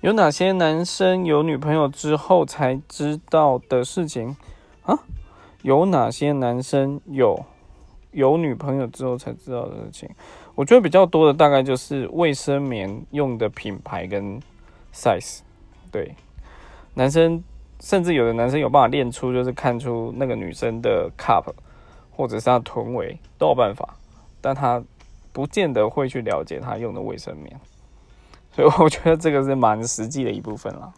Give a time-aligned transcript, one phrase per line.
[0.00, 4.36] 有哪些男生有女朋友之后才知道的事情
[4.84, 4.96] 啊？
[5.62, 7.44] 有哪些男生有
[8.12, 10.08] 有女朋友之后才知道的事情？
[10.54, 14.40] 我觉得比较多的大概就是卫生棉用的品牌跟
[14.94, 15.40] size。
[15.90, 16.14] 对，
[16.94, 17.42] 男生
[17.80, 21.52] 甚至有的男生有办法练出，就是看出那个女生的 cup
[22.12, 23.96] 或者是她臀围都有办法，
[24.40, 24.80] 但他
[25.32, 27.58] 不见得会去了解她用的卫生棉。
[28.52, 30.92] 所以我觉得这个是蛮实际的一部分了。